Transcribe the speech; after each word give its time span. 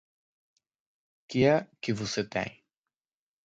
Que 1.27 1.45
é 1.45 1.67
que 1.79 1.93
você 1.93 2.23
tem? 2.23 2.63